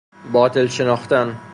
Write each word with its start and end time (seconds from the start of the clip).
باطل 0.33 0.67
شناختن 0.67 1.35